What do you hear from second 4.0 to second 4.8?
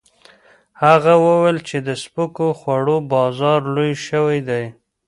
شوی دی.